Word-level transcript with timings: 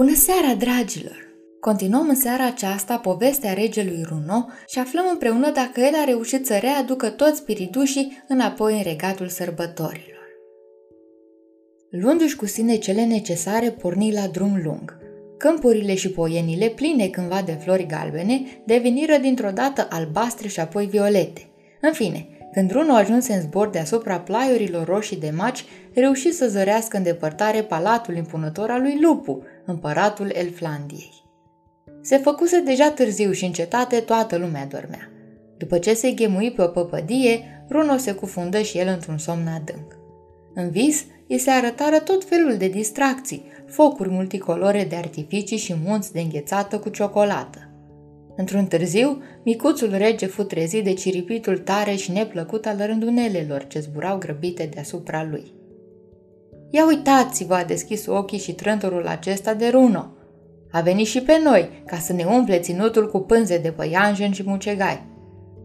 Bună 0.00 0.14
seara, 0.14 0.54
dragilor! 0.54 1.28
Continuăm 1.60 2.08
în 2.08 2.14
seara 2.14 2.46
aceasta 2.46 2.98
povestea 2.98 3.52
regelui 3.52 4.02
Runo 4.08 4.46
și 4.66 4.78
aflăm 4.78 5.04
împreună 5.10 5.50
dacă 5.50 5.80
el 5.80 5.94
a 5.94 6.04
reușit 6.04 6.46
să 6.46 6.58
readucă 6.60 7.10
toți 7.10 7.38
spiritușii 7.38 8.24
înapoi 8.28 8.76
în 8.76 8.82
regatul 8.82 9.28
sărbătorilor. 9.28 10.28
Luându-și 11.90 12.36
cu 12.36 12.46
sine 12.46 12.76
cele 12.76 13.04
necesare, 13.04 13.70
porni 13.70 14.12
la 14.12 14.26
drum 14.26 14.60
lung. 14.64 14.96
Câmpurile 15.38 15.94
și 15.94 16.10
poienile, 16.10 16.68
pline 16.68 17.08
cândva 17.08 17.42
de 17.42 17.52
flori 17.52 17.86
galbene, 17.86 18.62
deveniră 18.66 19.16
dintr-o 19.16 19.50
dată 19.50 19.86
albastre 19.90 20.48
și 20.48 20.60
apoi 20.60 20.86
violete. 20.86 21.50
În 21.80 21.92
fine, 21.92 22.28
când 22.52 22.70
Runo 22.70 22.94
ajunse 22.94 23.32
în 23.32 23.40
zbor 23.40 23.68
deasupra 23.68 24.20
plaiurilor 24.20 24.86
roșii 24.86 25.16
de 25.16 25.32
maci, 25.36 25.64
reuși 25.94 26.32
să 26.32 26.48
zărească 26.48 26.96
în 26.96 27.02
depărtare 27.02 27.62
palatul 27.62 28.16
impunător 28.16 28.70
al 28.70 28.80
lui 28.80 28.98
Lupu, 29.00 29.42
împăratul 29.64 30.30
Elflandiei. 30.34 31.24
Se 32.02 32.16
făcuse 32.16 32.60
deja 32.60 32.90
târziu 32.90 33.32
și 33.32 33.44
în 33.44 33.52
cetate 33.52 34.00
toată 34.00 34.36
lumea 34.36 34.66
dormea. 34.66 35.10
După 35.56 35.78
ce 35.78 35.94
se 35.94 36.10
ghemui 36.10 36.52
pe 36.52 36.62
o 36.62 36.66
păpădie, 36.66 37.64
Runo 37.70 37.96
se 37.96 38.12
cufundă 38.12 38.60
și 38.60 38.78
el 38.78 38.88
într-un 38.88 39.18
somn 39.18 39.46
adânc. 39.46 39.96
În 40.54 40.70
vis, 40.70 41.04
îi 41.28 41.38
se 41.38 41.50
arătară 41.50 41.98
tot 41.98 42.24
felul 42.24 42.56
de 42.56 42.68
distracții, 42.68 43.44
focuri 43.66 44.08
multicolore 44.08 44.84
de 44.84 44.96
artificii 44.96 45.56
și 45.56 45.74
munți 45.84 46.12
de 46.12 46.20
înghețată 46.20 46.78
cu 46.78 46.88
ciocolată. 46.88 47.69
Într-un 48.40 48.66
târziu, 48.66 49.22
micuțul 49.42 49.94
rege 49.96 50.26
fu 50.26 50.42
trezit 50.42 50.84
de 50.84 50.92
ciripitul 50.92 51.58
tare 51.58 51.94
și 51.94 52.12
neplăcut 52.12 52.66
al 52.66 52.76
rândunelelor 52.86 53.66
ce 53.66 53.80
zburau 53.80 54.18
grăbite 54.18 54.68
deasupra 54.74 55.26
lui. 55.30 55.52
Ia 56.70 56.86
uitați-vă, 56.86 57.54
a 57.54 57.64
deschis 57.64 58.06
ochii 58.06 58.38
și 58.38 58.52
trântorul 58.52 59.06
acesta 59.06 59.54
de 59.54 59.68
runo. 59.68 60.12
A 60.70 60.80
venit 60.80 61.06
și 61.06 61.20
pe 61.20 61.40
noi, 61.44 61.82
ca 61.86 61.96
să 61.96 62.12
ne 62.12 62.24
umple 62.24 62.58
ținutul 62.58 63.10
cu 63.10 63.18
pânze 63.18 63.58
de 63.58 63.70
păianjen 63.70 64.32
și 64.32 64.42
mucegai. 64.46 65.06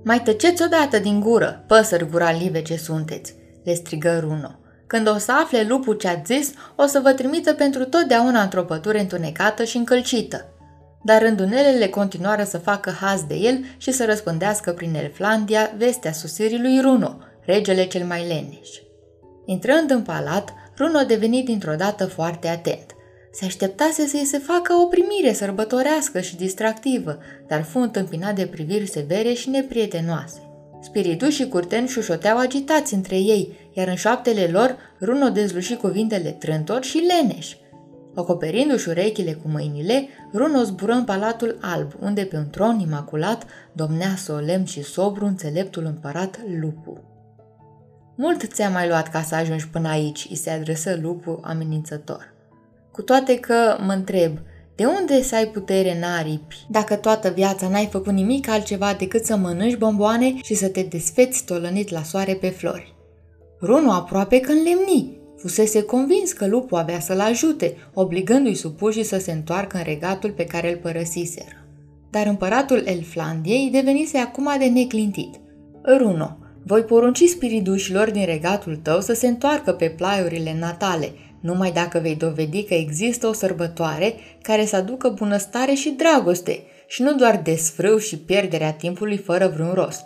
Mai 0.03 0.21
tăceți 0.21 0.64
odată 0.64 0.99
din 0.99 1.19
gură, 1.19 1.64
păsări 1.67 2.08
live 2.39 2.61
ce 2.61 2.77
sunteți, 2.77 3.36
le 3.64 3.73
strigă 3.73 4.19
Runo. 4.19 4.59
Când 4.88 5.08
o 5.08 5.17
să 5.17 5.31
afle 5.31 5.66
lupul 5.67 5.94
ce 5.94 6.08
a 6.08 6.21
zis, 6.25 6.53
o 6.75 6.86
să 6.86 6.99
vă 7.03 7.11
trimită 7.11 7.53
pentru 7.53 7.86
totdeauna 7.86 8.42
într-o 8.42 8.64
pătură 8.64 8.97
întunecată 8.97 9.64
și 9.64 9.77
încălcită 9.77 10.49
dar 11.06 11.22
rândunelele 11.22 11.88
continuară 11.88 12.44
să 12.44 12.58
facă 12.58 12.89
haz 12.89 13.23
de 13.23 13.36
el 13.36 13.66
și 13.78 13.92
să 13.92 14.06
răspândească 14.06 14.72
prin 14.72 14.95
Elflandia 14.95 15.73
vestea 15.78 16.11
susțirii 16.11 16.61
lui 16.61 16.80
Runo, 16.81 17.17
regele 17.42 17.86
cel 17.88 18.06
mai 18.06 18.28
leneș. 18.28 18.70
Intrând 19.45 19.92
în 19.92 20.02
palat, 20.02 20.53
Runo 20.78 21.03
deveni 21.03 21.44
dintr-o 21.44 21.76
dată 21.76 22.06
foarte 22.06 22.48
atent. 22.48 22.86
Se 23.31 23.45
așteptase 23.45 24.08
să-i 24.08 24.26
se 24.26 24.38
facă 24.38 24.73
o 24.73 24.86
primire 24.86 25.33
sărbătorească 25.33 26.22
și 26.22 26.36
distractivă, 26.36 27.17
dar 27.48 27.64
fu 27.64 27.80
întâmpinat 27.80 28.36
de 28.36 28.45
priviri 28.45 28.88
severe 28.88 29.33
și 29.33 29.50
neprietenoase. 29.50 30.39
Spiritul 30.81 31.30
și 31.30 31.48
curteni 31.48 31.88
șușoteau 31.88 32.38
agitați 32.38 32.94
între 32.94 33.16
ei, 33.16 33.70
iar 33.73 33.88
în 33.88 33.95
șoaptele 33.95 34.50
lor 34.52 34.78
Runo 35.02 35.30
dezluși 35.30 35.76
cuvintele 35.76 36.30
trântor 36.30 36.83
și 36.83 36.98
leneș– 36.98 37.56
Acoperindu-și 38.16 38.89
urechile 38.89 39.33
cu 39.33 39.47
mâinile, 39.47 40.08
Runo 40.33 40.63
zbură 40.63 40.94
în 40.94 41.03
Palatul 41.03 41.58
Alb, 41.61 41.91
unde 41.99 42.23
pe 42.23 42.38
un 42.38 42.49
tron 42.49 42.80
imaculat 42.80 43.45
domnea 43.73 44.16
solemn 44.16 44.66
și 44.66 44.83
sobru 44.83 45.25
înțeleptul 45.25 45.85
împărat 45.85 46.39
Lupu. 46.61 47.03
Mult 48.17 48.53
ți-a 48.53 48.69
mai 48.69 48.88
luat 48.88 49.09
ca 49.09 49.21
să 49.21 49.36
ajungi 49.36 49.67
până 49.67 49.89
aici, 49.89 50.27
îi 50.30 50.36
se 50.36 50.49
adresă 50.49 50.97
Lupu 51.02 51.39
amenințător. 51.43 52.33
Cu 52.91 53.02
toate 53.02 53.39
că, 53.39 53.77
mă 53.86 53.91
întreb, 53.91 54.38
de 54.76 54.86
unde 54.86 55.21
să 55.21 55.36
ai 55.36 55.45
putere 55.45 55.95
în 55.95 56.03
aripi, 56.03 56.65
dacă 56.70 56.95
toată 56.95 57.30
viața 57.30 57.67
n-ai 57.67 57.87
făcut 57.92 58.14
nimic 58.14 58.49
altceva 58.49 58.93
decât 58.93 59.26
să 59.26 59.36
mănânci 59.36 59.77
bomboane 59.77 60.36
și 60.43 60.53
să 60.53 60.67
te 60.67 60.82
desfeți 60.82 61.45
tolănit 61.45 61.89
la 61.89 62.03
soare 62.03 62.33
pe 62.33 62.49
flori? 62.49 62.95
Runo 63.61 63.92
aproape 63.92 64.39
că 64.39 64.52
înlemni, 64.52 65.20
Fusese 65.37 65.81
convins 65.81 66.31
că 66.31 66.47
lupul 66.47 66.77
avea 66.77 66.99
să-l 66.99 67.19
ajute, 67.19 67.75
obligându-i 67.93 68.53
supușii 68.53 69.03
să 69.03 69.17
se 69.19 69.31
întoarcă 69.31 69.77
în 69.77 69.83
regatul 69.83 70.31
pe 70.31 70.45
care 70.45 70.71
îl 70.71 70.77
părăsiseră. 70.77 71.67
Dar 72.09 72.27
împăratul 72.27 72.83
Elflandiei 72.85 73.69
devenise 73.71 74.17
acum 74.17 74.49
de 74.59 74.65
neclintit. 74.65 75.35
Runo, 75.97 76.37
voi 76.65 76.81
porunci 76.81 77.23
spiridușilor 77.23 78.11
din 78.11 78.25
regatul 78.25 78.75
tău 78.75 79.01
să 79.01 79.13
se 79.13 79.27
întoarcă 79.27 79.71
pe 79.71 79.89
plaiurile 79.89 80.55
natale, 80.59 81.11
numai 81.41 81.71
dacă 81.71 81.99
vei 81.99 82.15
dovedi 82.15 82.63
că 82.63 82.73
există 82.73 83.27
o 83.27 83.33
sărbătoare 83.33 84.13
care 84.41 84.65
să 84.65 84.75
aducă 84.75 85.09
bunăstare 85.09 85.73
și 85.73 85.89
dragoste, 85.89 86.63
și 86.87 87.02
nu 87.02 87.15
doar 87.15 87.41
desfrâu 87.43 87.97
și 87.97 88.17
pierderea 88.17 88.73
timpului 88.73 89.17
fără 89.17 89.47
vreun 89.47 89.73
rost. 89.73 90.03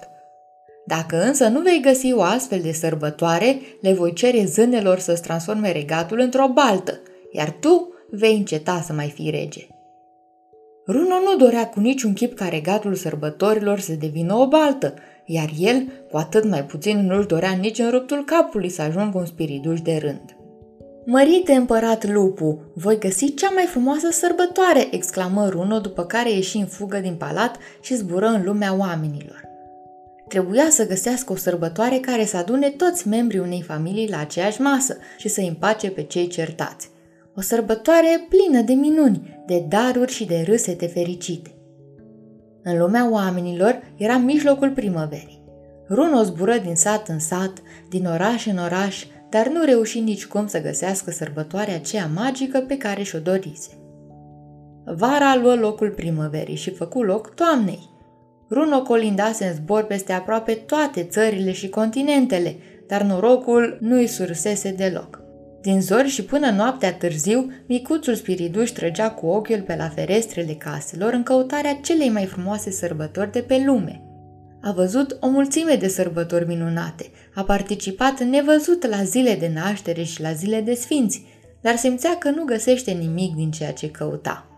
Dacă 0.95 1.21
însă 1.23 1.47
nu 1.47 1.61
vei 1.61 1.81
găsi 1.81 2.13
o 2.13 2.21
astfel 2.21 2.59
de 2.61 2.71
sărbătoare, 2.71 3.59
le 3.81 3.93
voi 3.93 4.13
cere 4.13 4.45
zânelor 4.45 4.99
să-ți 4.99 5.21
transforme 5.21 5.71
regatul 5.71 6.19
într-o 6.19 6.47
baltă, 6.53 6.99
iar 7.31 7.55
tu 7.59 7.93
vei 8.11 8.35
înceta 8.35 8.81
să 8.85 8.93
mai 8.93 9.09
fii 9.15 9.29
rege. 9.29 9.67
Runo 10.87 11.19
nu 11.23 11.35
dorea 11.37 11.67
cu 11.67 11.79
niciun 11.79 12.13
chip 12.13 12.35
ca 12.35 12.47
regatul 12.47 12.95
sărbătorilor 12.95 13.79
să 13.79 13.93
devină 13.93 14.33
o 14.33 14.47
baltă, 14.47 14.93
iar 15.25 15.49
el, 15.59 15.83
cu 16.11 16.17
atât 16.17 16.49
mai 16.49 16.65
puțin, 16.65 17.05
nu-și 17.05 17.27
dorea 17.27 17.51
nici 17.51 17.79
în 17.79 17.89
ruptul 17.89 18.23
capului 18.25 18.69
să 18.69 18.81
ajungă 18.81 19.17
un 19.17 19.25
spiriduș 19.25 19.81
de 19.81 19.97
rând. 20.01 20.35
Mărite 21.05 21.53
împărat 21.53 22.07
lupu, 22.07 22.61
voi 22.73 22.99
găsi 22.99 23.33
cea 23.33 23.49
mai 23.49 23.65
frumoasă 23.65 24.07
sărbătoare, 24.11 24.87
exclamă 24.91 25.49
Runo 25.49 25.79
după 25.79 26.05
care 26.05 26.31
ieși 26.31 26.57
în 26.57 26.65
fugă 26.65 26.97
din 26.97 27.15
palat 27.15 27.57
și 27.81 27.95
zbură 27.95 28.27
în 28.27 28.43
lumea 28.43 28.75
oamenilor. 28.77 29.48
Trebuia 30.29 30.69
să 30.69 30.87
găsească 30.87 31.31
o 31.31 31.35
sărbătoare 31.35 31.97
care 31.97 32.25
să 32.25 32.37
adune 32.37 32.69
toți 32.69 33.07
membrii 33.07 33.39
unei 33.39 33.61
familii 33.61 34.09
la 34.09 34.19
aceeași 34.19 34.61
masă 34.61 34.97
și 35.17 35.27
să 35.27 35.41
împace 35.41 35.89
pe 35.89 36.03
cei 36.03 36.27
certați. 36.27 36.89
O 37.35 37.41
sărbătoare 37.41 38.27
plină 38.29 38.61
de 38.61 38.73
minuni, 38.73 39.43
de 39.45 39.65
daruri 39.67 40.11
și 40.11 40.25
de 40.25 40.43
râsete 40.47 40.87
fericite. 40.87 41.53
În 42.63 42.77
lumea 42.77 43.09
oamenilor 43.11 43.93
era 43.95 44.17
mijlocul 44.17 44.71
primăverii. 44.71 45.43
Runo 45.89 46.23
zbură 46.23 46.57
din 46.57 46.75
sat 46.75 47.07
în 47.07 47.19
sat, 47.19 47.53
din 47.89 48.05
oraș 48.05 48.45
în 48.45 48.57
oraș, 48.57 49.05
dar 49.29 49.47
nu 49.47 49.63
reuși 49.63 49.99
nicicum 49.99 50.47
să 50.47 50.61
găsească 50.61 51.11
sărbătoarea 51.11 51.75
aceea 51.75 52.09
magică 52.15 52.59
pe 52.59 52.77
care 52.77 53.03
și-o 53.03 53.19
dorise. 53.19 53.69
Vara 54.85 55.35
luă 55.35 55.55
locul 55.55 55.89
primăverii 55.89 56.55
și 56.55 56.73
făcu 56.73 57.03
loc 57.03 57.33
toamnei. 57.35 57.89
Runo 58.51 58.81
colindase 58.81 59.45
în 59.45 59.53
zbor 59.53 59.83
peste 59.83 60.13
aproape 60.13 60.53
toate 60.53 61.03
țările 61.03 61.51
și 61.51 61.69
continentele, 61.69 62.55
dar 62.87 63.01
norocul 63.01 63.77
nu 63.81 63.95
îi 63.95 64.07
sursese 64.07 64.71
deloc. 64.71 65.21
Din 65.61 65.81
zori 65.81 66.07
și 66.07 66.23
până 66.23 66.49
noaptea 66.49 66.93
târziu, 66.93 67.51
micuțul 67.67 68.15
spiriduș 68.15 68.69
trăgea 68.69 69.11
cu 69.11 69.25
ochiul 69.25 69.61
pe 69.61 69.75
la 69.75 69.89
ferestrele 69.89 70.53
caselor 70.53 71.13
în 71.13 71.23
căutarea 71.23 71.79
celei 71.83 72.09
mai 72.09 72.25
frumoase 72.25 72.71
sărbători 72.71 73.31
de 73.31 73.39
pe 73.39 73.63
lume. 73.65 74.03
A 74.61 74.71
văzut 74.71 75.17
o 75.19 75.27
mulțime 75.27 75.75
de 75.75 75.87
sărbători 75.87 76.47
minunate, 76.47 77.11
a 77.35 77.43
participat 77.43 78.19
nevăzut 78.19 78.87
la 78.87 79.03
zile 79.03 79.35
de 79.35 79.51
naștere 79.53 80.03
și 80.03 80.21
la 80.21 80.31
zile 80.31 80.61
de 80.61 80.73
sfinți, 80.73 81.25
dar 81.61 81.75
simțea 81.75 82.17
că 82.17 82.29
nu 82.29 82.43
găsește 82.43 82.91
nimic 82.91 83.35
din 83.35 83.51
ceea 83.51 83.73
ce 83.73 83.91
căuta. 83.91 84.48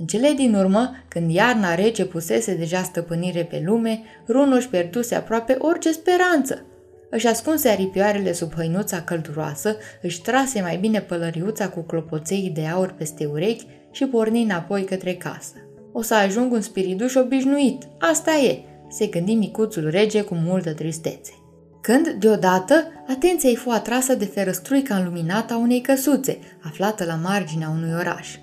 În 0.00 0.06
cele 0.06 0.32
din 0.32 0.54
urmă, 0.54 0.90
când 1.08 1.30
iarna 1.30 1.74
rece 1.74 2.04
pusese 2.04 2.54
deja 2.54 2.82
stăpânire 2.82 3.44
pe 3.44 3.62
lume, 3.64 4.02
Runo 4.28 4.54
își 4.54 4.68
pierduse 4.68 5.14
aproape 5.14 5.56
orice 5.58 5.92
speranță. 5.92 6.66
Își 7.10 7.26
ascunse 7.26 7.68
aripioarele 7.68 8.32
sub 8.32 8.54
hăinuța 8.54 9.02
călduroasă, 9.02 9.76
își 10.02 10.22
trase 10.22 10.60
mai 10.60 10.76
bine 10.76 11.00
pălăriuța 11.00 11.68
cu 11.68 11.80
clopoței 11.80 12.50
de 12.54 12.66
aur 12.66 12.92
peste 12.92 13.24
urechi 13.24 13.66
și 13.90 14.04
porni 14.04 14.42
înapoi 14.42 14.84
către 14.84 15.14
casă. 15.14 15.54
O 15.92 16.02
să 16.02 16.14
ajung 16.14 16.52
un 16.52 16.60
spiriduș 16.60 17.14
obișnuit, 17.14 17.82
asta 17.98 18.30
e, 18.30 18.58
se 18.90 19.06
gândi 19.06 19.34
micuțul 19.34 19.90
rege 19.90 20.22
cu 20.22 20.34
multă 20.34 20.72
tristețe. 20.72 21.32
Când, 21.80 22.08
deodată, 22.08 22.74
atenția 23.08 23.48
îi 23.48 23.56
fu 23.56 23.70
atrasă 23.70 24.14
de 24.14 24.24
ferăstruica 24.24 24.96
înluminată 24.96 25.52
a 25.52 25.58
unei 25.58 25.80
căsuțe, 25.80 26.38
aflată 26.62 27.04
la 27.04 27.14
marginea 27.14 27.68
unui 27.68 27.92
oraș. 27.98 28.39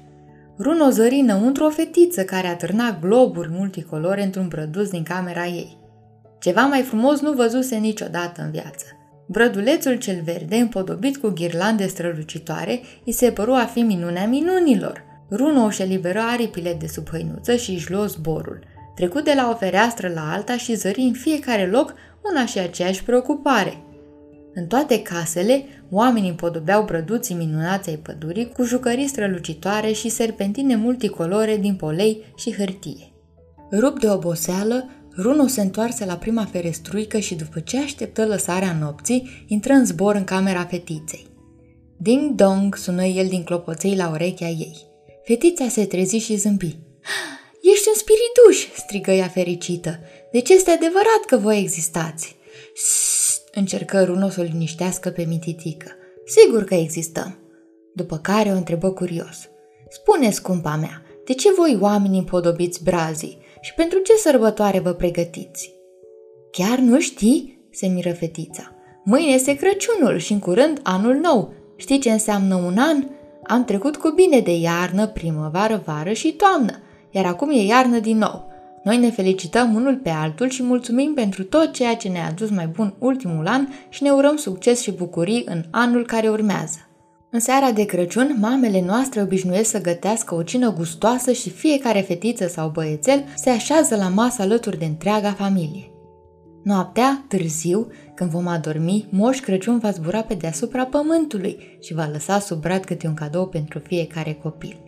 Runo 0.59 0.89
zări 0.89 1.15
înăuntru 1.15 1.65
o 1.65 1.69
fetiță 1.69 2.24
care 2.24 2.48
atârna 2.48 2.98
globuri 3.01 3.50
multicolore 3.51 4.24
într-un 4.24 4.48
brăduț 4.48 4.89
din 4.89 5.04
camera 5.04 5.45
ei. 5.45 5.77
Ceva 6.39 6.62
mai 6.62 6.81
frumos 6.81 7.21
nu 7.21 7.31
văzuse 7.31 7.75
niciodată 7.75 8.42
în 8.42 8.51
viață. 8.51 8.86
Brădulețul 9.27 9.95
cel 9.95 10.21
verde, 10.24 10.56
împodobit 10.56 11.18
cu 11.18 11.27
ghirlande 11.27 11.88
strălucitoare, 11.88 12.81
îi 13.06 13.12
se 13.12 13.31
păru 13.31 13.54
a 13.54 13.65
fi 13.65 13.81
minunea 13.81 14.27
minunilor. 14.27 15.04
Runo 15.31 15.63
își 15.63 15.81
eliberă 15.81 16.19
aripile 16.19 16.74
de 16.80 16.88
sub 16.88 17.10
hăinuță 17.10 17.56
și 17.56 17.71
își 17.71 17.92
luă 17.92 18.06
zborul. 18.06 18.60
Trecut 18.95 19.24
de 19.24 19.33
la 19.36 19.50
o 19.50 19.56
fereastră 19.56 20.12
la 20.13 20.31
alta 20.31 20.57
și 20.57 20.75
zări 20.75 21.01
în 21.01 21.13
fiecare 21.13 21.65
loc 21.65 21.94
una 22.31 22.45
și 22.45 22.60
aceeași 22.60 23.03
preocupare. 23.03 23.83
În 24.59 24.68
toate 24.68 25.01
casele, 25.01 25.65
oamenii 25.89 26.30
împodobeau 26.30 26.83
brăduții 26.83 27.36
minunați 27.36 27.89
ai 27.89 27.95
pădurii 27.95 28.51
cu 28.51 28.63
jucării 28.63 29.07
strălucitoare 29.07 29.92
și 29.92 30.09
serpentine 30.09 30.75
multicolore 30.75 31.57
din 31.57 31.75
polei 31.75 32.24
și 32.36 32.54
hârtie. 32.54 33.12
Rup 33.71 34.00
de 34.00 34.09
oboseală, 34.09 34.89
Runo 35.18 35.48
se 35.48 35.62
întoarse 35.62 36.06
la 36.06 36.18
prima 36.18 36.45
ferestruică 36.45 37.19
și 37.19 37.36
după 37.36 37.59
ce 37.59 37.77
așteptă 37.77 38.25
lăsarea 38.25 38.77
nopții, 38.80 39.45
intră 39.48 39.74
în 39.74 39.86
zbor 39.86 40.15
în 40.15 40.24
camera 40.24 40.65
fetiței. 40.65 41.27
Ding-dong 41.98 42.75
sună 42.75 43.06
el 43.06 43.27
din 43.27 43.44
clopoței 43.44 43.95
la 43.95 44.10
urechea 44.10 44.48
ei. 44.48 44.75
Fetița 45.24 45.68
se 45.68 45.86
trezi 45.86 46.18
și 46.18 46.36
zâmbi. 46.36 46.77
Ești 47.74 47.88
un 47.88 47.95
spirituș!" 47.95 48.75
strigă 48.75 49.12
ea 49.12 49.27
fericită. 49.27 50.00
Deci 50.31 50.50
este 50.50 50.71
adevărat 50.71 51.24
că 51.27 51.38
voi 51.38 51.60
existați!" 51.60 52.36
Sst, 52.75 53.26
încercă 53.57 54.04
Runo 54.04 54.30
să 54.30 54.42
o 54.42 54.44
liniștească 54.44 55.09
pe 55.09 55.25
mititică. 55.27 55.92
Sigur 56.25 56.63
că 56.63 56.75
existăm!" 56.75 57.38
După 57.94 58.18
care 58.18 58.50
o 58.50 58.56
întrebă 58.56 58.92
curios. 58.92 59.50
Spune, 59.89 60.30
scumpa 60.30 60.75
mea, 60.75 61.01
de 61.25 61.33
ce 61.33 61.54
voi 61.57 61.77
oamenii 61.81 62.19
împodobiți 62.19 62.83
brazii 62.83 63.38
și 63.62 63.74
pentru 63.74 64.00
ce 64.00 64.13
sărbătoare 64.13 64.80
vă 64.80 64.92
pregătiți? 64.94 65.74
Chiar 66.51 66.77
nu 66.77 67.00
știi? 67.00 67.68
se 67.71 67.88
miră 67.88 68.13
fetița. 68.13 68.71
Mâine 69.04 69.33
este 69.33 69.56
Crăciunul 69.56 70.18
și 70.18 70.31
în 70.31 70.39
curând 70.39 70.80
anul 70.83 71.13
nou. 71.15 71.53
Știi 71.75 72.00
ce 72.00 72.12
înseamnă 72.12 72.56
un 72.56 72.77
an? 72.77 73.03
Am 73.44 73.65
trecut 73.65 73.98
cu 73.98 74.10
bine 74.10 74.39
de 74.39 74.57
iarnă, 74.57 75.07
primăvară, 75.07 75.81
vară 75.86 76.12
și 76.12 76.31
toamnă, 76.31 76.80
iar 77.12 77.25
acum 77.25 77.50
e 77.50 77.63
iarnă 77.63 78.00
din 78.00 78.18
nou. 78.18 78.51
Noi 78.88 78.98
ne 78.98 79.10
felicităm 79.10 79.75
unul 79.75 79.95
pe 79.95 80.10
altul 80.10 80.50
și 80.50 80.63
mulțumim 80.63 81.13
pentru 81.13 81.44
tot 81.44 81.74
ceea 81.74 81.95
ce 81.95 82.07
ne-a 82.07 82.28
adus 82.28 82.50
mai 82.50 82.68
bun 82.68 82.94
ultimul 83.00 83.48
an 83.48 83.68
și 83.89 84.04
ne 84.04 84.10
urăm 84.10 84.36
succes 84.36 84.81
și 84.81 84.92
bucurii 84.92 85.44
în 85.45 85.63
anul 85.72 86.06
care 86.06 86.30
urmează. 86.30 86.78
În 87.31 87.39
seara 87.39 87.72
de 87.72 87.86
Crăciun, 87.86 88.38
mamele 88.39 88.81
noastre 88.86 89.22
obișnuiesc 89.22 89.69
să 89.69 89.81
gătească 89.81 90.36
o 90.36 90.44
cină 90.44 90.74
gustoasă 90.74 91.31
și 91.31 91.50
fiecare 91.50 92.00
fetiță 92.00 92.48
sau 92.48 92.69
băiețel 92.69 93.24
se 93.36 93.50
așează 93.50 93.95
la 93.95 94.07
masă 94.07 94.42
alături 94.42 94.80
de 94.80 94.86
întreaga 94.86 95.31
familie. 95.31 95.92
Noaptea, 96.63 97.25
târziu, 97.28 97.88
când 98.16 98.30
vom 98.30 98.48
adormi, 98.48 99.07
Moș 99.10 99.39
Crăciun 99.39 99.80
va 99.80 99.92
zbura 99.92 100.22
pe 100.22 100.34
deasupra 100.34 100.86
pământului 100.86 101.78
și 101.81 101.94
va 101.94 102.10
lăsa 102.12 102.39
sub 102.39 102.62
brad 102.62 102.86
câte 102.86 103.07
un 103.07 103.13
cadou 103.13 103.48
pentru 103.48 103.80
fiecare 103.80 104.34
copil. 104.34 104.87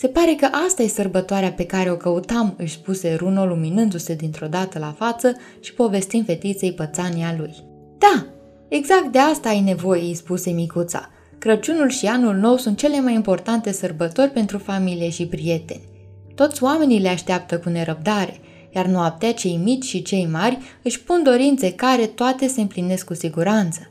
Se 0.00 0.08
pare 0.08 0.34
că 0.34 0.48
asta 0.66 0.82
e 0.82 0.88
sărbătoarea 0.88 1.52
pe 1.52 1.64
care 1.64 1.90
o 1.90 1.96
căutam, 1.96 2.54
își 2.58 2.72
spuse 2.72 3.14
Runo 3.14 3.46
luminându-se 3.46 4.14
dintr-o 4.14 4.46
dată 4.46 4.78
la 4.78 4.94
față 4.98 5.36
și 5.60 5.74
povestind 5.74 6.24
fetiței 6.24 6.72
pățania 6.72 7.34
lui. 7.38 7.54
Da, 7.98 8.26
exact 8.68 9.12
de 9.12 9.18
asta 9.18 9.48
ai 9.48 9.60
nevoie, 9.60 10.02
îi 10.02 10.14
spuse 10.14 10.50
micuța. 10.50 11.10
Crăciunul 11.38 11.88
și 11.88 12.06
anul 12.06 12.34
nou 12.34 12.56
sunt 12.56 12.78
cele 12.78 13.00
mai 13.00 13.14
importante 13.14 13.72
sărbători 13.72 14.30
pentru 14.30 14.58
familie 14.58 15.10
și 15.10 15.26
prieteni. 15.26 15.88
Toți 16.34 16.62
oamenii 16.62 17.00
le 17.00 17.08
așteaptă 17.08 17.58
cu 17.58 17.68
nerăbdare, 17.68 18.40
iar 18.74 18.86
noaptea 18.86 19.32
cei 19.32 19.60
mici 19.64 19.84
și 19.84 20.02
cei 20.02 20.28
mari 20.32 20.58
își 20.82 21.02
pun 21.02 21.22
dorințe 21.22 21.72
care 21.72 22.06
toate 22.06 22.46
se 22.46 22.60
împlinesc 22.60 23.04
cu 23.06 23.14
siguranță. 23.14 23.90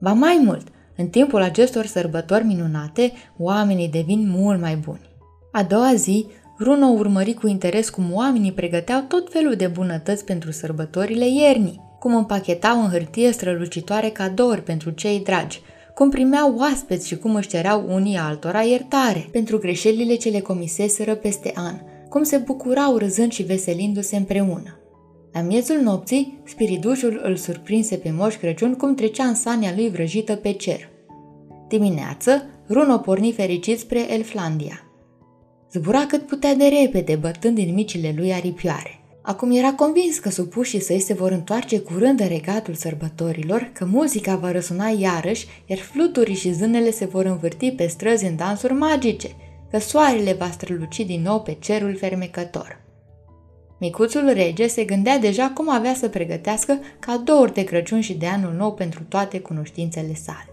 Ba 0.00 0.12
mai 0.12 0.40
mult, 0.44 0.66
în 0.96 1.08
timpul 1.08 1.42
acestor 1.42 1.86
sărbători 1.86 2.44
minunate, 2.44 3.12
oamenii 3.36 3.88
devin 3.88 4.28
mult 4.30 4.60
mai 4.60 4.76
buni. 4.76 5.06
A 5.52 5.62
doua 5.62 5.94
zi, 5.94 6.26
Runo 6.58 6.86
urmări 6.86 7.34
cu 7.34 7.46
interes 7.46 7.90
cum 7.90 8.04
oamenii 8.12 8.52
pregăteau 8.52 9.00
tot 9.00 9.32
felul 9.32 9.54
de 9.54 9.66
bunătăți 9.66 10.24
pentru 10.24 10.50
sărbătorile 10.50 11.28
iernii, 11.28 11.80
cum 11.98 12.14
împachetau 12.14 12.82
în 12.82 12.90
hârtie 12.90 13.32
strălucitoare 13.32 14.08
cadouri 14.08 14.62
pentru 14.62 14.90
cei 14.90 15.20
dragi, 15.20 15.60
cum 15.94 16.10
primeau 16.10 16.54
oaspeți 16.58 17.06
și 17.06 17.16
cum 17.16 17.34
își 17.34 17.48
cereau 17.48 17.84
unii 17.88 18.16
altora 18.16 18.60
iertare 18.60 19.28
pentru 19.32 19.58
greșelile 19.58 20.14
ce 20.14 20.28
le 20.28 20.40
comiseseră 20.40 21.14
peste 21.14 21.52
an, 21.54 21.74
cum 22.08 22.22
se 22.22 22.36
bucurau 22.36 22.96
râzând 22.96 23.32
și 23.32 23.42
veselindu-se 23.42 24.16
împreună. 24.16 24.78
La 25.32 25.40
miezul 25.40 25.80
nopții, 25.80 26.42
spiridușul 26.44 27.20
îl 27.24 27.36
surprinse 27.36 27.96
pe 27.96 28.10
Moș 28.10 28.34
Crăciun 28.36 28.74
cum 28.74 28.94
trecea 28.94 29.24
în 29.24 29.34
sania 29.34 29.72
lui 29.76 29.90
vrăjită 29.90 30.34
pe 30.34 30.52
cer. 30.52 30.88
Dimineață, 31.68 32.42
Runo 32.68 32.98
porni 32.98 33.32
fericit 33.32 33.78
spre 33.78 34.12
Elflandia. 34.12 34.87
Zbura 35.72 36.06
cât 36.06 36.26
putea 36.26 36.54
de 36.54 36.64
repede, 36.80 37.16
bătând 37.16 37.54
din 37.54 37.74
micile 37.74 38.14
lui 38.16 38.32
aripioare. 38.32 39.00
Acum 39.22 39.50
era 39.50 39.72
convins 39.72 40.18
că 40.18 40.30
supușii 40.30 40.80
săi 40.80 41.00
se 41.00 41.14
vor 41.14 41.30
întoarce 41.30 41.78
curând 41.78 42.20
în 42.20 42.28
regatul 42.28 42.74
sărbătorilor, 42.74 43.70
că 43.72 43.84
muzica 43.84 44.36
va 44.36 44.52
răsuna 44.52 44.88
iarăși, 44.88 45.46
iar 45.66 45.78
fluturii 45.78 46.34
și 46.34 46.52
zânele 46.52 46.90
se 46.90 47.04
vor 47.04 47.24
învârti 47.24 47.70
pe 47.70 47.86
străzi 47.86 48.24
în 48.24 48.36
dansuri 48.36 48.72
magice, 48.72 49.28
că 49.70 49.78
soarele 49.78 50.32
va 50.32 50.50
străluci 50.50 51.00
din 51.06 51.22
nou 51.22 51.40
pe 51.40 51.56
cerul 51.60 51.96
fermecător. 51.96 52.80
Micuțul 53.80 54.30
rege 54.32 54.66
se 54.66 54.84
gândea 54.84 55.18
deja 55.18 55.50
cum 55.54 55.70
avea 55.70 55.94
să 55.94 56.08
pregătească 56.08 56.78
cadouri 56.98 57.54
de 57.54 57.64
Crăciun 57.64 58.00
și 58.00 58.14
de 58.14 58.26
anul 58.26 58.52
nou 58.52 58.72
pentru 58.72 59.02
toate 59.08 59.40
cunoștințele 59.40 60.14
sale. 60.14 60.48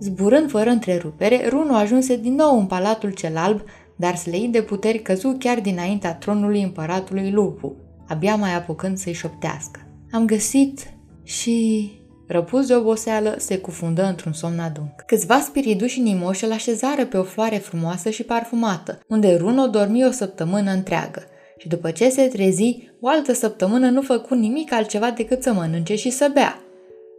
Zburând 0.00 0.50
fără 0.50 0.70
întrerupere, 0.70 1.48
Runo 1.48 1.74
ajunse 1.74 2.16
din 2.16 2.34
nou 2.34 2.58
în 2.58 2.66
palatul 2.66 3.10
cel 3.10 3.36
alb, 3.36 3.62
dar 3.96 4.16
sleit 4.16 4.52
de 4.52 4.62
puteri 4.62 4.98
căzu 4.98 5.36
chiar 5.38 5.60
dinaintea 5.60 6.14
tronului 6.14 6.62
împăratului 6.62 7.30
Lupu, 7.30 7.76
abia 8.08 8.34
mai 8.34 8.54
apucând 8.54 8.98
să-i 8.98 9.12
șoptească. 9.12 9.80
Am 10.10 10.26
găsit 10.26 10.80
și... 11.22 11.90
Răpus 12.28 12.66
de 12.66 12.74
oboseală, 12.74 13.34
se 13.38 13.58
cufundă 13.58 14.04
într-un 14.04 14.32
somn 14.32 14.58
adânc. 14.58 15.00
Câțiva 15.06 15.40
spiriduși 15.40 16.00
nimoși 16.00 16.44
îl 16.44 16.52
așezară 16.52 17.06
pe 17.06 17.16
o 17.16 17.22
floare 17.22 17.56
frumoasă 17.56 18.10
și 18.10 18.22
parfumată, 18.22 18.98
unde 19.08 19.34
Runo 19.34 19.66
dormi 19.66 20.06
o 20.06 20.10
săptămână 20.10 20.70
întreagă. 20.70 21.22
Și 21.58 21.68
după 21.68 21.90
ce 21.90 22.08
se 22.08 22.22
trezi, 22.22 22.90
o 23.00 23.08
altă 23.08 23.32
săptămână 23.32 23.90
nu 23.90 24.02
făcu 24.02 24.34
nimic 24.34 24.72
altceva 24.72 25.10
decât 25.10 25.42
să 25.42 25.52
mănânce 25.52 25.96
și 25.96 26.10
să 26.10 26.30
bea. 26.32 26.60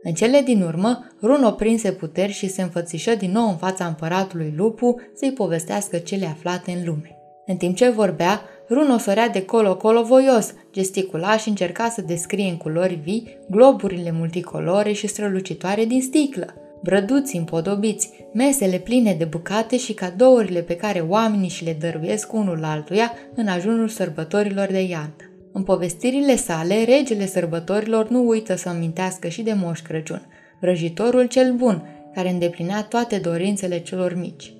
În 0.03 0.13
cele 0.13 0.41
din 0.41 0.61
urmă, 0.61 1.07
Runo 1.21 1.51
prinse 1.51 1.91
puteri 1.91 2.31
și 2.31 2.49
se 2.49 2.61
înfățișă 2.61 3.15
din 3.15 3.31
nou 3.31 3.49
în 3.49 3.57
fața 3.57 3.85
împăratului 3.85 4.53
Lupu 4.57 4.95
să-i 5.13 5.31
povestească 5.31 5.97
cele 5.97 6.25
aflate 6.25 6.71
în 6.71 6.85
lume. 6.85 7.17
În 7.45 7.55
timp 7.55 7.75
ce 7.75 7.89
vorbea, 7.89 8.41
Runo 8.69 8.97
sărea 8.97 9.29
de 9.29 9.45
colo-colo 9.45 10.03
voios, 10.03 10.53
gesticula 10.71 11.38
și 11.38 11.49
încerca 11.49 11.89
să 11.89 12.01
descrie 12.01 12.49
în 12.49 12.57
culori 12.57 12.99
vii 13.03 13.38
globurile 13.49 14.11
multicolore 14.11 14.91
și 14.91 15.07
strălucitoare 15.07 15.85
din 15.85 16.01
sticlă, 16.01 16.54
brăduți 16.83 17.35
împodobiți, 17.35 18.09
mesele 18.33 18.77
pline 18.77 19.13
de 19.13 19.25
bucate 19.25 19.77
și 19.77 19.94
cadourile 19.94 20.61
pe 20.61 20.75
care 20.75 20.99
oamenii 20.99 21.49
și 21.49 21.63
le 21.63 21.77
dăruiesc 21.80 22.33
unul 22.33 22.63
altuia 22.63 23.11
în 23.35 23.47
ajunul 23.47 23.87
sărbătorilor 23.87 24.68
de 24.68 24.81
iarnă. 24.81 25.36
În 25.57 25.64
povestirile 25.64 26.35
sale, 26.35 26.83
regele 26.83 27.26
sărbătorilor 27.26 28.09
nu 28.09 28.28
uită 28.28 28.56
să 28.56 28.69
amintească 28.69 29.28
și 29.28 29.42
de 29.42 29.54
Moș 29.54 29.80
Crăciun, 29.81 30.21
vrăjitorul 30.59 31.26
cel 31.26 31.54
bun, 31.54 31.83
care 32.14 32.30
îndeplinea 32.30 32.83
toate 32.83 33.18
dorințele 33.18 33.80
celor 33.80 34.16
mici. 34.16 34.54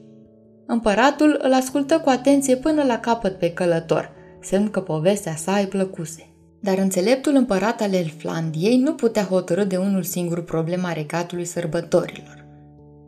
Împăratul 0.66 1.40
îl 1.44 1.54
ascultă 1.54 2.00
cu 2.00 2.10
atenție 2.10 2.56
până 2.56 2.84
la 2.84 3.00
capăt 3.00 3.40
pe 3.40 3.52
călător, 3.52 4.12
semn 4.42 4.70
că 4.70 4.82
povestea 4.82 5.36
sa 5.36 5.58
îi 5.58 5.68
plăcuse. 5.68 6.30
Dar 6.62 6.78
înțeleptul 6.78 7.36
împărat 7.36 7.82
al 7.82 7.94
Elflandiei 7.94 8.78
nu 8.78 8.94
putea 8.94 9.24
hotărâ 9.24 9.64
de 9.64 9.78
unul 9.78 10.04
singur 10.04 10.44
problema 10.44 10.92
regatului 10.92 11.46
sărbătorilor. 11.46 12.46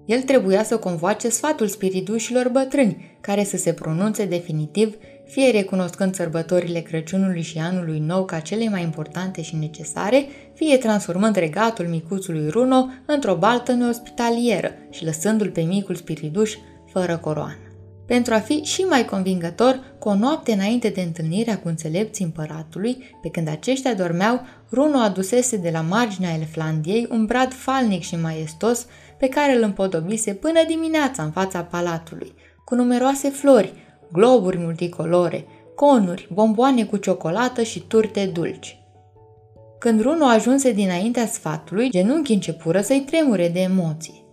El 0.05 0.21
trebuia 0.21 0.63
să 0.63 0.77
convoace 0.77 1.29
sfatul 1.29 1.67
spiritușilor 1.67 2.49
bătrâni, 2.49 3.17
care 3.21 3.43
să 3.43 3.57
se 3.57 3.73
pronunțe 3.73 4.25
definitiv 4.25 4.95
fie 5.29 5.51
recunoscând 5.51 6.15
sărbătorile 6.15 6.79
Crăciunului 6.79 7.41
și 7.41 7.57
Anului 7.57 7.99
Nou 7.99 8.25
ca 8.25 8.39
cele 8.39 8.69
mai 8.69 8.81
importante 8.81 9.41
și 9.41 9.55
necesare, 9.55 10.25
fie 10.53 10.77
transformând 10.77 11.35
regatul 11.35 11.85
micuțului 11.85 12.49
Runo 12.49 12.87
într-o 13.05 13.35
baltă 13.35 13.71
neospitalieră 13.71 14.71
și 14.89 15.05
lăsându-l 15.05 15.49
pe 15.49 15.61
micul 15.61 15.95
spiriduș 15.95 16.55
fără 16.91 17.17
coroană. 17.17 17.57
Pentru 18.05 18.33
a 18.33 18.39
fi 18.39 18.61
și 18.63 18.81
mai 18.81 19.05
convingător, 19.05 19.79
cu 19.99 20.09
o 20.09 20.15
noapte 20.15 20.51
înainte 20.51 20.89
de 20.89 21.01
întâlnirea 21.01 21.59
cu 21.59 21.67
înțelepții 21.67 22.25
împăratului, 22.25 23.17
pe 23.21 23.29
când 23.29 23.47
aceștia 23.47 23.93
dormeau, 23.93 24.41
Runo 24.71 24.97
adusese 24.97 25.57
de 25.57 25.69
la 25.73 25.81
marginea 25.81 26.33
Elflandiei 26.33 27.07
un 27.11 27.25
brad 27.25 27.53
falnic 27.53 28.01
și 28.01 28.15
maestos 28.15 28.85
pe 29.17 29.27
care 29.27 29.55
îl 29.55 29.63
împodobise 29.63 30.33
până 30.33 30.59
dimineața 30.67 31.23
în 31.23 31.31
fața 31.31 31.61
palatului, 31.63 32.33
cu 32.65 32.75
numeroase 32.75 33.29
flori, 33.29 33.73
globuri 34.11 34.57
multicolore, 34.57 35.45
conuri, 35.75 36.27
bomboane 36.33 36.85
cu 36.85 36.97
ciocolată 36.97 37.63
și 37.63 37.79
turte 37.79 38.25
dulci. 38.33 38.79
Când 39.79 40.01
Runo 40.01 40.25
ajunse 40.25 40.71
dinaintea 40.71 41.25
sfatului, 41.25 41.89
genunchii 41.89 42.35
începură 42.35 42.81
să-i 42.81 43.03
tremure 43.05 43.49
de 43.49 43.59
emoții. 43.59 44.25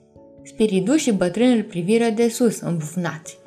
Spiridu 0.42 0.96
și 0.96 1.12
bătrâni 1.12 1.56
îl 1.56 1.62
priviră 1.62 2.08
de 2.08 2.28
sus, 2.28 2.60
îmbufnați. 2.60 3.38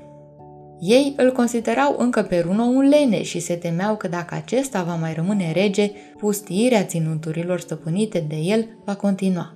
Ei 0.79 1.13
îl 1.17 1.31
considerau 1.31 1.95
încă 1.97 2.21
pe 2.21 2.39
Runo 2.39 2.63
un 2.63 2.87
lene 2.87 3.23
și 3.23 3.39
se 3.39 3.53
temeau 3.53 3.95
că 3.95 4.07
dacă 4.07 4.35
acesta 4.35 4.83
va 4.83 4.95
mai 4.95 5.13
rămâne 5.13 5.51
rege, 5.51 5.91
pustiirea 6.17 6.83
ținuturilor 6.83 7.59
stăpânite 7.59 8.25
de 8.27 8.35
el 8.35 8.65
va 8.85 8.95
continua. 8.95 9.53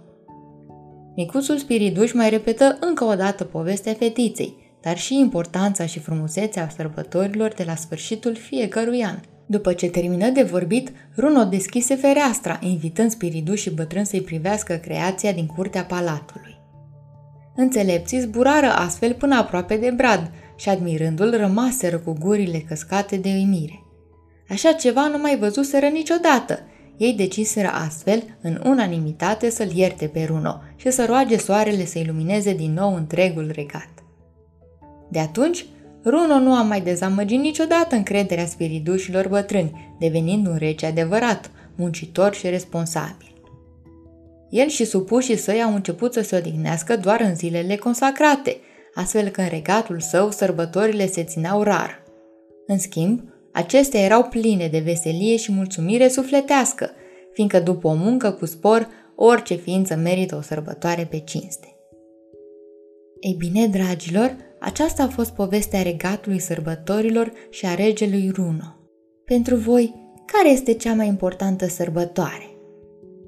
Micuțul 1.16 1.58
spiriduș 1.58 2.14
mai 2.14 2.30
repetă 2.30 2.78
încă 2.80 3.04
o 3.04 3.16
dată 3.16 3.44
povestea 3.44 3.94
fetiței, 3.94 4.63
dar 4.84 4.98
și 4.98 5.20
importanța 5.20 5.86
și 5.86 6.00
frumusețea 6.00 6.70
sărbătorilor 6.76 7.54
de 7.54 7.64
la 7.64 7.76
sfârșitul 7.76 8.36
fiecărui 8.36 9.04
an. 9.04 9.20
După 9.46 9.74
ce 9.74 9.88
termină 9.88 10.30
de 10.30 10.44
vorbit, 10.44 10.92
Runo 11.18 11.44
deschise 11.44 11.96
fereastra, 11.96 12.60
invitând 12.62 13.12
spiriduș 13.12 13.62
și 13.62 13.70
bătrân 13.70 14.04
să-i 14.04 14.22
privească 14.22 14.74
creația 14.74 15.32
din 15.32 15.46
curtea 15.46 15.84
palatului. 15.84 16.58
Înțelepții 17.56 18.20
zburară 18.20 18.68
astfel 18.68 19.14
până 19.14 19.36
aproape 19.36 19.76
de 19.76 19.90
brad 19.90 20.32
și 20.56 20.70
admirându-l 20.70 21.38
rămaseră 21.38 21.98
cu 21.98 22.18
gurile 22.20 22.58
căscate 22.58 23.16
de 23.16 23.30
uimire. 23.30 23.84
Așa 24.50 24.72
ceva 24.72 25.08
nu 25.08 25.18
mai 25.18 25.38
văzuseră 25.38 25.86
niciodată. 25.86 26.60
Ei 26.98 27.14
deciseră 27.14 27.68
astfel, 27.68 28.24
în 28.42 28.62
unanimitate, 28.66 29.50
să-l 29.50 29.72
ierte 29.76 30.08
pe 30.08 30.24
Runo 30.24 30.62
și 30.76 30.92
să 30.92 31.06
roage 31.06 31.38
soarele 31.38 31.86
să 31.86 32.00
ilumineze 32.00 32.54
din 32.54 32.74
nou 32.74 32.96
întregul 32.96 33.52
regat. 33.56 33.93
De 35.14 35.20
atunci, 35.20 35.66
Runo 36.06 36.40
nu 36.40 36.54
a 36.54 36.62
mai 36.62 36.82
dezamăgit 36.82 37.40
niciodată 37.40 37.96
încrederea 37.96 38.46
spiridușilor 38.46 39.28
bătrâni, 39.28 39.96
devenind 40.00 40.48
un 40.48 40.56
rece 40.58 40.86
adevărat, 40.86 41.52
muncitor 41.76 42.34
și 42.34 42.50
responsabil. 42.50 43.34
El 44.50 44.68
și 44.68 44.86
supușii 44.86 45.38
săi 45.38 45.64
au 45.64 45.74
început 45.74 46.14
să 46.14 46.22
se 46.22 46.36
odihnească 46.36 46.98
doar 46.98 47.22
în 47.22 47.36
zilele 47.36 47.76
consacrate, 47.76 48.58
astfel 48.94 49.30
că 49.30 49.42
în 49.42 49.48
regatul 49.48 50.00
său 50.00 50.32
sărbătorile 50.32 51.08
se 51.08 51.24
țineau 51.24 51.62
rar. 51.62 52.04
În 52.68 52.80
schimb, 52.80 53.22
acestea 53.52 54.00
erau 54.02 54.24
pline 54.24 54.68
de 54.68 54.80
veselie 54.80 55.36
și 55.36 55.52
mulțumire 55.52 56.08
sufletească, 56.08 56.90
fiindcă 57.34 57.60
după 57.60 57.88
o 57.88 57.94
muncă 57.94 58.32
cu 58.32 58.46
spor, 58.46 58.88
orice 59.16 59.56
ființă 59.56 59.96
merită 59.96 60.36
o 60.36 60.42
sărbătoare 60.42 61.08
pe 61.10 61.20
cinste. 61.20 61.68
Ei 63.20 63.36
bine, 63.38 63.68
dragilor, 63.68 64.36
aceasta 64.64 65.04
a 65.04 65.08
fost 65.08 65.32
povestea 65.32 65.82
regatului 65.82 66.40
sărbătorilor 66.40 67.32
și 67.50 67.66
a 67.66 67.76
regelui 67.76 68.32
Runo. 68.34 68.76
Pentru 69.26 69.56
voi, 69.56 69.94
care 70.26 70.50
este 70.50 70.74
cea 70.74 70.94
mai 70.94 71.08
importantă 71.08 71.68
sărbătoare? 71.68 72.50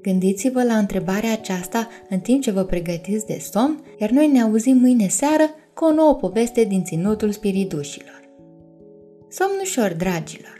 Gândiți-vă 0.02 0.62
la 0.62 0.76
întrebarea 0.76 1.32
aceasta 1.32 1.88
în 2.08 2.18
timp 2.18 2.42
ce 2.42 2.50
vă 2.50 2.64
pregătiți 2.64 3.26
de 3.26 3.38
somn, 3.52 3.84
iar 3.98 4.10
noi 4.10 4.26
ne 4.26 4.42
auzim 4.42 4.76
mâine 4.76 5.08
seară 5.08 5.50
cu 5.74 5.84
o 5.84 5.92
nouă 5.92 6.14
poveste 6.14 6.64
din 6.64 6.84
ținutul 6.84 7.32
spiridușilor. 7.32 8.30
Somn 9.28 9.58
ușor, 9.62 9.92
dragilor! 9.92 10.55